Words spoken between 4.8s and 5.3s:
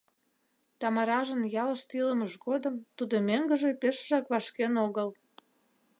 огыл.